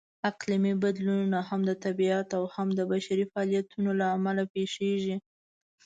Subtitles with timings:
[0.29, 5.15] اقلیمي بدلونونه هم د طبیعت او هم د بشري فعالیتونو لهامله پېښېږي.